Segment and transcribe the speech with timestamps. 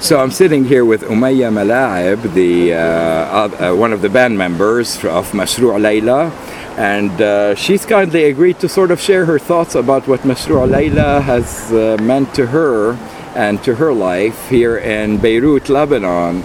[0.00, 4.96] So I'm sitting here with Omaya Malaeb, the uh, uh, one of the band members
[5.04, 6.30] of Mashrou' Leila,
[6.78, 11.20] and uh, she's kindly agreed to sort of share her thoughts about what Mashrou' Leila
[11.20, 12.94] has uh, meant to her
[13.36, 16.42] and to her life here in Beirut, Lebanon.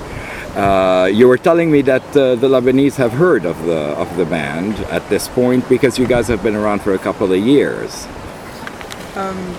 [0.56, 4.26] Uh, you were telling me that uh, the Lebanese have heard of the of the
[4.26, 8.06] band at this point because you guys have been around for a couple of years.
[9.16, 9.56] Um,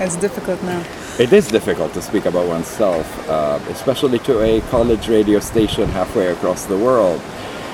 [0.00, 0.84] it's difficult now.
[1.18, 6.28] It is difficult to speak about oneself, uh, especially to a college radio station halfway
[6.28, 7.20] across the world.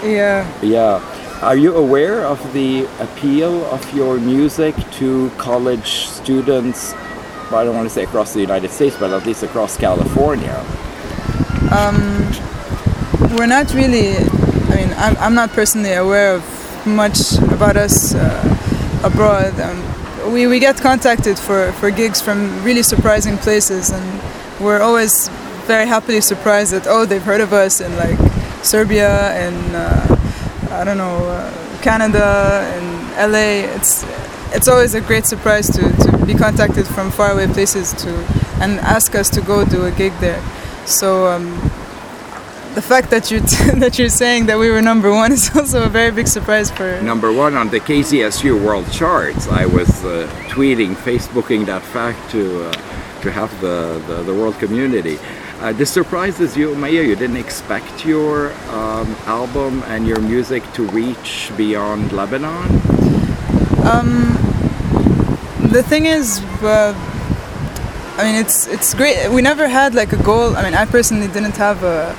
[0.02, 0.48] Yeah.
[0.62, 1.00] Yeah.
[1.42, 6.94] Are you aware of the appeal of your music to college students?
[7.50, 10.64] Well, I don't want to say across the United States, but at least across California.
[11.70, 11.96] Um,
[13.36, 14.16] we're not really.
[14.16, 19.58] I mean, I'm, I'm not personally aware of much about us uh, abroad.
[19.60, 19.93] Um,
[20.32, 24.22] we, we get contacted for, for gigs from really surprising places, and
[24.60, 25.28] we're always
[25.66, 28.18] very happily surprised that oh they've heard of us in like
[28.62, 30.16] Serbia and uh,
[30.70, 33.74] I don't know uh, Canada and LA.
[33.74, 34.04] It's
[34.54, 38.10] it's always a great surprise to, to be contacted from faraway places to
[38.60, 40.42] and ask us to go do a gig there.
[40.86, 41.26] So.
[41.26, 41.70] Um,
[42.74, 43.40] the fact that you
[43.80, 47.00] that you're saying that we were number one is also a very big surprise for
[47.02, 49.48] number one on the KZSU World Charts.
[49.48, 52.72] I was uh, tweeting, Facebooking that fact to uh,
[53.22, 55.18] to have the, the, the world community.
[55.60, 57.02] Uh, this surprises you, Maya.
[57.02, 62.66] You didn't expect your um, album and your music to reach beyond Lebanon.
[63.86, 64.34] Um,
[65.70, 66.40] the thing is.
[66.60, 66.92] Uh,
[68.16, 69.28] I mean, it's it's great.
[69.28, 70.56] We never had like a goal.
[70.56, 72.14] I mean, I personally didn't have a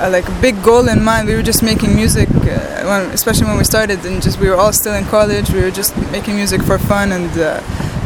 [0.00, 1.28] uh, like a big goal in mind.
[1.28, 4.56] We were just making music, uh, when, especially when we started, and just we were
[4.56, 5.50] all still in college.
[5.50, 7.60] We were just making music for fun, and uh,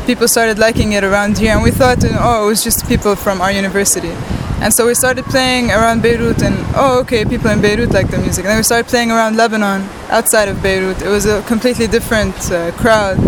[0.07, 1.53] people started liking it around here.
[1.53, 4.15] And we thought, oh, it was just people from our university.
[4.61, 8.19] And so we started playing around Beirut, and oh, okay, people in Beirut like the
[8.19, 8.45] music.
[8.45, 11.03] And then we started playing around Lebanon, outside of Beirut.
[11.03, 13.19] It was a completely different uh, crowd,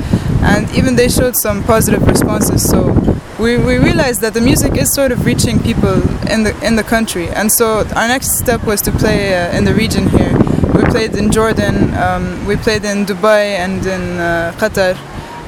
[0.43, 2.69] and even they showed some positive responses.
[2.69, 2.95] So
[3.39, 5.95] we, we realized that the music is sort of reaching people
[6.31, 9.65] in the in the country, and so our next step was to play uh, in
[9.65, 10.33] the region here.
[10.75, 14.97] We played in Jordan, um, we played in Dubai and in uh, Qatar,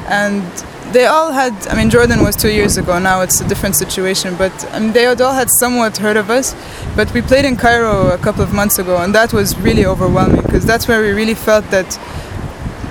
[0.09, 0.43] and
[0.93, 1.55] they all had.
[1.69, 2.99] I mean, Jordan was two years ago.
[2.99, 6.55] Now it's a different situation, but I mean, they all had somewhat heard of us.
[6.95, 10.43] But we played in Cairo a couple of months ago, and that was really overwhelming
[10.43, 11.99] because that's where we really felt that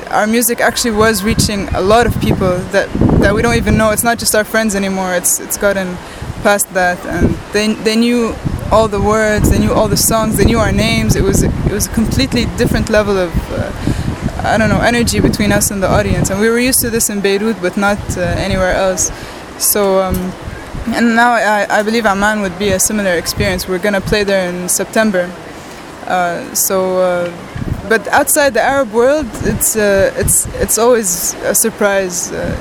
[0.10, 2.88] our music actually was reaching a lot of people that
[3.22, 3.92] that we don't even know.
[3.92, 5.14] It's not just our friends anymore.
[5.14, 5.96] It's it's gotten
[6.44, 8.36] past that, and they they knew
[8.72, 11.16] all the words, they knew all the songs, they knew our names.
[11.16, 13.72] It was it was a completely different level of uh,
[14.44, 17.10] I don't know energy between us and the audience, and we were used to this
[17.10, 19.12] in Beirut, but not uh, anywhere else.
[19.58, 20.02] So.
[20.02, 20.34] Um,
[20.90, 23.68] and now I, I believe Amman would be a similar experience.
[23.68, 25.30] We're gonna play there in September.
[26.06, 32.32] Uh, so uh, but outside the Arab world, it's uh, it's it's always a surprise
[32.32, 32.56] uh,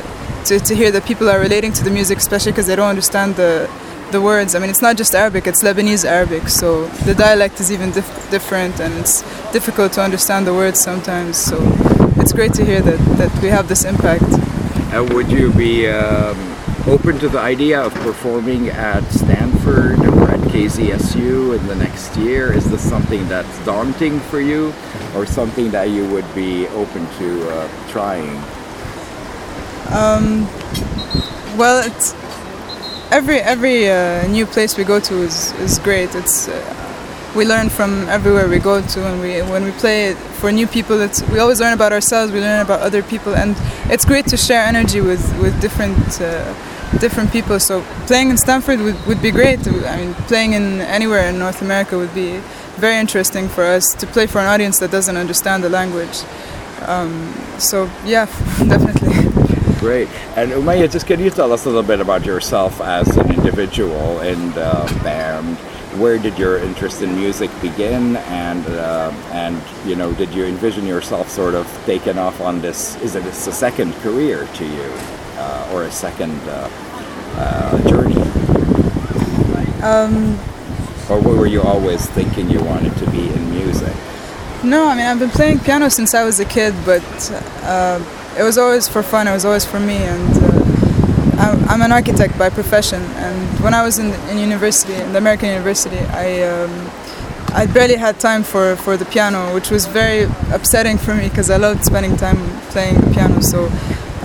[0.47, 3.37] to, to hear that people are relating to the music, especially because they don't understand
[3.37, 3.69] the
[4.13, 4.55] the words.
[4.55, 8.31] I mean, it's not just Arabic; it's Lebanese Arabic, so the dialect is even dif-
[8.31, 11.37] different, and it's difficult to understand the words sometimes.
[11.37, 11.57] So
[12.17, 14.25] it's great to hear that that we have this impact.
[14.95, 16.39] Uh, would you be um,
[16.87, 22.53] open to the idea of performing at Stanford or at KZSU in the next year?
[22.53, 24.73] Is this something that's daunting for you,
[25.17, 28.41] or something that you would be open to uh, trying?
[29.91, 30.47] Um,
[31.57, 32.15] well, it's
[33.11, 36.15] every every uh, new place we go to is, is great.
[36.15, 40.51] It's uh, we learn from everywhere we go to, and we when we play for
[40.51, 42.33] new people, it's we always learn about ourselves.
[42.33, 43.57] We learn about other people, and
[43.93, 46.21] it's great to share energy with with different.
[46.21, 46.55] Uh,
[47.01, 51.29] different people so playing in Stanford would, would be great I mean playing in anywhere
[51.29, 52.39] in North America would be
[52.77, 56.23] very interesting for us to play for an audience that doesn't understand the language
[56.83, 58.27] um, so yeah
[58.59, 59.16] definitely
[59.79, 60.09] Great.
[60.37, 64.21] And Omaya, just can you tell us a little bit about yourself as an individual
[64.21, 65.57] in the band?
[66.01, 70.87] Where did your interest in music begin, and uh, and you know, did you envision
[70.87, 72.97] yourself sort of taking off on this?
[73.03, 74.93] Is it a second career to you,
[75.37, 76.69] uh, or a second uh,
[77.37, 78.21] uh, journey?
[79.83, 80.39] Um,
[81.09, 83.95] or were you always thinking you wanted to be in music?
[84.65, 87.03] No, I mean I've been playing piano since I was a kid, but
[87.63, 88.01] uh,
[88.39, 89.29] it was always for fun.
[89.29, 90.31] It was always for me, and
[91.39, 93.03] uh, I'm an architect by profession.
[93.17, 96.71] And when I was in, in university, in the American University, I um,
[97.53, 101.49] I barely had time for, for the piano, which was very upsetting for me because
[101.49, 102.37] I loved spending time
[102.69, 103.41] playing the piano.
[103.41, 103.71] So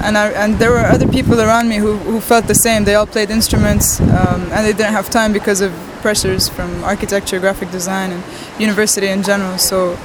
[0.03, 2.83] and I, and there were other people around me who, who felt the same.
[2.83, 5.71] They all played instruments, um, and they didn't have time because of
[6.01, 8.23] pressures from architecture, graphic design, and
[8.59, 9.57] university in general.
[9.57, 9.97] So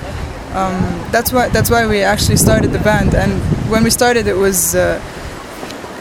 [0.54, 0.76] um,
[1.10, 3.14] that's why that's why we actually started the band.
[3.14, 3.32] And
[3.70, 5.00] when we started, it was uh,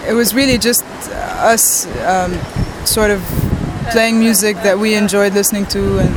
[0.07, 0.83] it was really just
[1.53, 2.33] us um,
[2.85, 3.21] sort of
[3.91, 6.15] playing music that we enjoyed listening to, and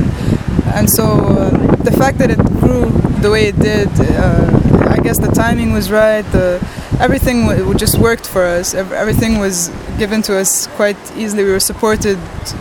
[0.75, 2.89] and so uh, the fact that it grew
[3.21, 6.23] the way it did, uh, I guess the timing was right.
[6.31, 6.59] The
[6.99, 8.73] everything w- just worked for us.
[8.73, 11.43] Everything was given to us quite easily.
[11.43, 12.17] We were supported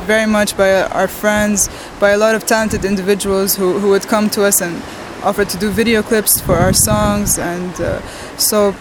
[0.06, 1.68] very much by our friends,
[2.00, 4.82] by a lot of talented individuals who, who would come to us and
[5.22, 7.38] offer to do video clips for our songs.
[7.38, 8.00] And uh,
[8.36, 8.74] so,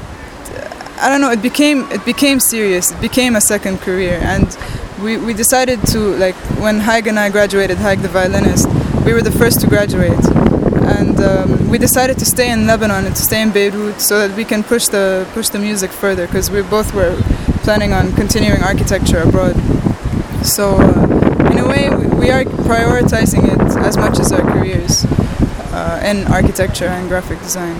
[0.99, 1.31] I don't know.
[1.31, 2.91] It became it became serious.
[2.91, 4.57] It became a second career, and
[5.01, 8.67] we, we decided to like when Haig and I graduated, Haig the violinist,
[9.05, 10.25] we were the first to graduate
[10.87, 14.35] and um, we decided to stay in Lebanon and to stay in Beirut so that
[14.37, 17.15] we can push the push the music further because we both were
[17.63, 19.55] planning on continuing architecture abroad.
[20.45, 25.05] So uh, in a way, we, we are prioritizing it as much as our careers
[25.77, 27.77] uh, in architecture and graphic design.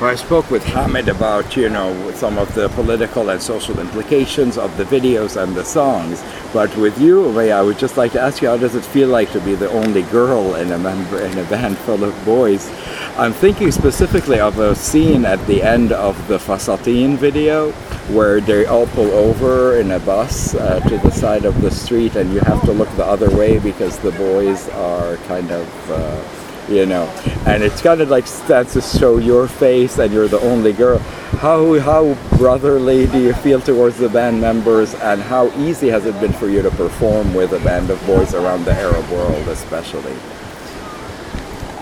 [0.00, 4.56] Well, I spoke with Hamed about, you know, some of the political and social implications
[4.56, 6.24] of the videos and the songs.
[6.54, 9.08] But with you, Omaya, I would just like to ask you, how does it feel
[9.08, 12.72] like to be the only girl in a member in a band full of boys?
[13.18, 17.72] I'm thinking specifically of a scene at the end of the Fasateen video
[18.16, 22.16] where they all pull over in a bus uh, to the side of the street
[22.16, 26.39] and you have to look the other way because the boys are kind of uh,
[26.70, 27.04] you know.
[27.46, 30.98] And it's kind of like stands to show your face and you're the only girl.
[31.40, 36.18] How how brotherly do you feel towards the band members and how easy has it
[36.20, 40.14] been for you to perform with a band of boys around the arab world especially?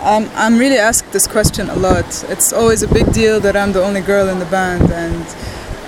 [0.03, 2.25] Um, I'm really asked this question a lot.
[2.29, 5.27] It's always a big deal that I'm the only girl in the band, and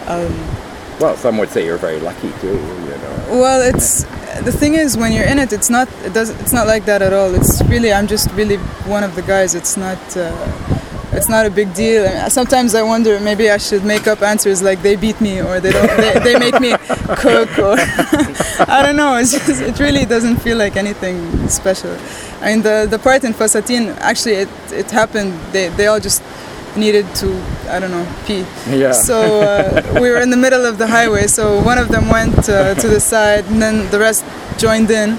[0.09, 0.35] um,
[0.99, 3.27] well some would say you're very lucky too you know.
[3.31, 4.05] Well, it's
[4.45, 7.03] the thing is when you're in it, it's not it does it's not like that
[7.03, 7.35] at all.
[7.35, 8.57] It's really I'm just really
[8.87, 9.55] one of the guys.
[9.55, 10.33] It's not uh,
[11.13, 12.07] it's not a big deal.
[12.07, 15.61] And sometimes I wonder maybe I should make up answers like they beat me or
[15.61, 16.73] they don't they, they make me
[17.17, 17.77] cook or
[18.69, 19.17] I don't know.
[19.17, 21.97] It's just, it really doesn't feel like anything special.
[22.41, 25.33] I mean the the part in Fasateen actually it it happened.
[25.53, 26.23] They they all just
[26.77, 27.29] needed to
[27.69, 28.45] I don't know pee.
[28.69, 28.93] Yeah.
[28.93, 31.27] So uh, we were in the middle of the highway.
[31.27, 34.25] So one of them went uh, to the side, and then the rest
[34.59, 35.19] joined in.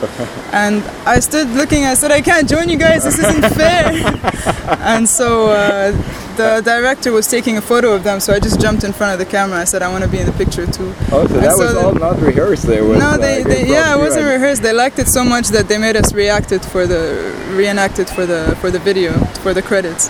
[0.54, 1.86] And I stood looking.
[1.86, 3.04] I said, "I can't join you guys.
[3.04, 3.92] This isn't fair."
[4.94, 5.92] and so uh,
[6.36, 8.20] the director was taking a photo of them.
[8.20, 9.60] So I just jumped in front of the camera.
[9.60, 11.64] I said, "I want to be in the picture too." oh so And that so
[11.66, 14.62] was the- all not rehearsed there was no, they, they yeah, it wasn't and- rehearsed.
[14.62, 18.10] They liked it so much that they made us react it for the reenact it
[18.10, 19.12] for the for the video
[19.44, 20.10] for the credits.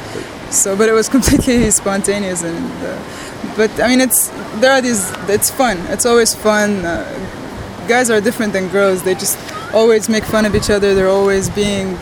[0.52, 2.72] So, but it was completely spontaneous and.
[2.84, 3.28] Uh,
[3.58, 4.28] but I mean, it's
[4.60, 5.12] there are these.
[5.28, 5.78] It's fun.
[5.90, 6.86] It's always fun.
[6.86, 9.04] Uh, guys are different than girls.
[9.04, 9.38] They just
[9.74, 10.94] always make fun of each other.
[10.94, 11.98] They're always being,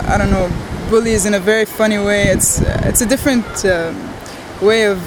[0.00, 0.50] I don't know,
[0.90, 2.24] bullies in a very funny way.
[2.24, 3.94] It's it's a different um,
[4.60, 4.98] way of,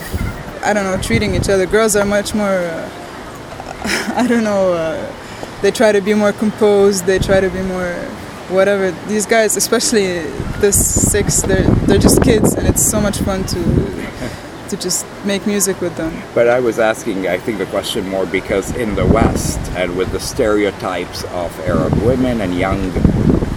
[0.63, 1.65] I don't know, treating each other.
[1.65, 2.47] Girls are much more.
[2.47, 2.89] Uh,
[4.15, 4.73] I don't know.
[4.73, 5.15] Uh,
[5.61, 7.05] they try to be more composed.
[7.05, 7.93] They try to be more
[8.49, 8.91] whatever.
[9.07, 10.21] These guys, especially
[10.59, 13.89] this six, they're they're just kids, and it's so much fun to
[14.69, 16.21] to just make music with them.
[16.35, 20.11] But I was asking, I think the question more because in the West and with
[20.11, 22.91] the stereotypes of Arab women and young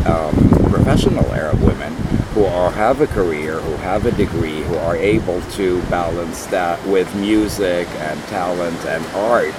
[0.07, 0.35] um,
[0.71, 1.93] professional Arab women
[2.35, 6.83] who are, have a career, who have a degree, who are able to balance that
[6.87, 9.55] with music and talent and art,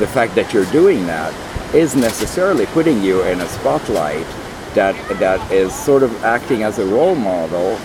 [0.00, 1.32] the fact that you're doing that
[1.72, 4.26] is necessarily putting you in a spotlight
[4.74, 7.76] that that is sort of acting as a role model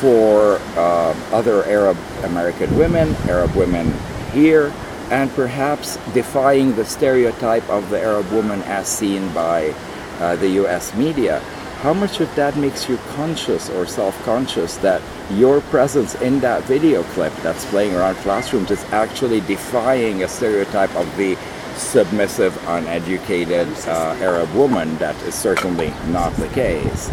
[0.00, 3.92] for uh, other Arab American women, Arab women
[4.32, 4.72] here,
[5.10, 9.74] and perhaps defying the stereotype of the Arab woman as seen by
[10.20, 11.40] uh, the US media.
[11.80, 16.62] How much of that makes you conscious or self conscious that your presence in that
[16.64, 21.36] video clip that's playing around classrooms is actually defying a stereotype of the
[21.76, 24.96] submissive, uneducated uh, Arab woman?
[24.98, 27.10] That is certainly not the case.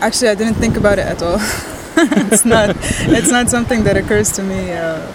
[0.00, 1.38] Actually, I didn't think about it at all.
[2.32, 2.74] it's not.
[3.16, 4.72] It's not something that occurs to me.
[4.72, 5.06] Uh,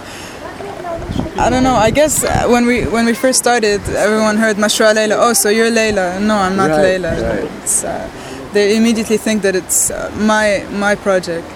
[1.37, 1.73] I don't know.
[1.75, 5.15] I guess uh, when we when we first started, everyone heard Mashrou' Leila.
[5.17, 6.21] Oh, so you're Layla?
[6.21, 7.11] No, I'm not Right, Layla.
[7.41, 7.51] right.
[7.63, 8.09] It's, uh,
[8.53, 11.47] they immediately think that it's uh, my my project.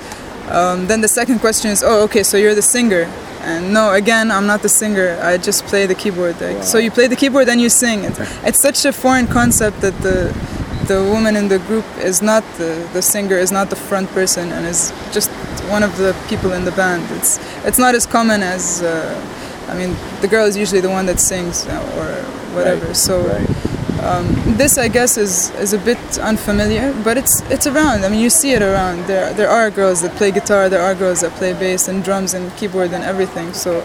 [0.50, 3.06] Um, then the second question is, oh, okay, so you're the singer.
[3.50, 5.20] And no, again, I'm not the singer.
[5.22, 6.40] I just play the keyboard.
[6.40, 8.04] Like, So you play the keyboard and you sing.
[8.04, 10.18] It's, it's such a foreign concept that the
[10.88, 14.52] the woman in the group is not the, the singer, is not the front person,
[14.52, 15.30] and is just
[15.70, 17.04] one of the people in the band.
[17.18, 17.32] It's
[17.68, 18.82] it's not as common as.
[18.82, 18.90] Uh,
[19.70, 21.78] I mean, the girl is usually the one that sings or
[22.56, 22.88] whatever.
[22.88, 23.49] Right, So right.
[24.04, 24.26] Um,
[24.58, 28.06] this, I guess, is is a bit unfamiliar, but it's it's around.
[28.06, 29.06] I mean, you see it around.
[29.08, 32.34] There there are girls that play guitar, there are girls that play bass and drums
[32.34, 33.54] and keyboard and everything.
[33.54, 33.82] So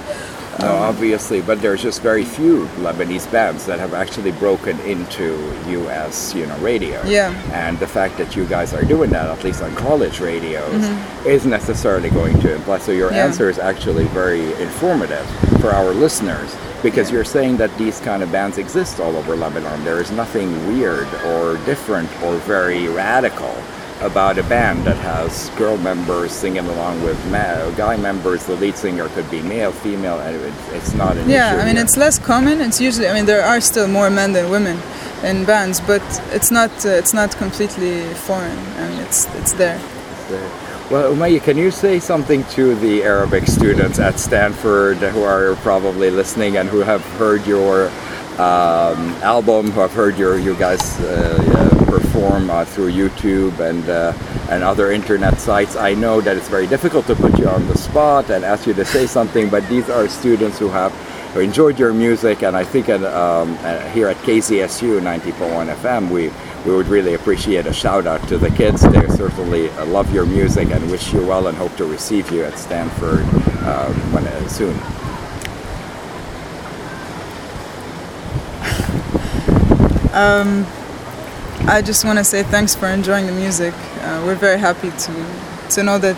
[0.60, 5.34] No, obviously, but there's just very few Lebanese bands that have actually broken into
[5.68, 6.34] U.S.
[6.34, 7.02] you know radio.
[7.04, 7.30] Yeah.
[7.52, 10.84] And the fact that you guys are doing that, at least on college radios,
[11.26, 12.78] is necessarily going to imply.
[12.78, 13.16] So your Mm-hmm.
[13.16, 13.24] Yeah.
[13.26, 15.26] answer is actually very informative
[15.60, 19.82] for our listeners because you're saying that these kind of bands exist all over Lebanon.
[19.84, 23.54] There is nothing weird or different or very radical
[24.00, 28.46] about a band that has girl members singing along with ma- guy members.
[28.46, 31.32] The lead singer could be male, female, and it's, it's not an issue.
[31.32, 32.60] Yeah, I mean it's less common.
[32.60, 34.78] It's usually I mean there are still more men than women
[35.22, 38.58] in bands, but it's not uh, it's not completely foreign.
[38.78, 39.80] I mean it's it's there.
[40.90, 46.10] Well, Omaya, can you say something to the Arabic students at Stanford who are probably
[46.10, 47.90] listening and who have heard your
[48.38, 54.12] um, album, have heard your you guys uh, uh, perform uh, through YouTube and uh,
[54.50, 55.76] and other internet sites?
[55.76, 58.74] I know that it's very difficult to put you on the spot and ask you
[58.74, 60.92] to say something, but these are students who have
[61.32, 66.10] who enjoyed your music, and I think at, um, uh, here at KZSU 90.1 FM,
[66.10, 66.30] we
[66.64, 68.82] we would really appreciate a shout out to the kids.
[68.82, 72.44] They certainly uh, love your music and wish you well and hope to receive you
[72.44, 73.20] at Stanford
[73.64, 75.03] um, when, uh, soon.
[80.14, 80.64] Um,
[81.66, 83.74] I just want to say thanks for enjoying the music.
[83.98, 85.12] Uh, we're very happy to
[85.70, 86.16] to know that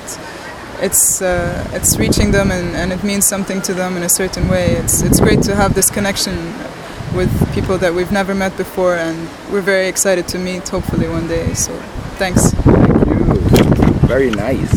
[0.83, 4.49] it's uh, it's reaching them and, and it means something to them in a certain
[4.49, 4.73] way.
[4.73, 6.35] It's it's great to have this connection
[7.15, 9.17] with people that we've never met before, and
[9.51, 11.55] we're very excited to meet hopefully one day.
[11.55, 11.73] So
[12.19, 12.51] thanks.
[12.51, 13.95] Thank you.
[14.07, 14.71] Very nice.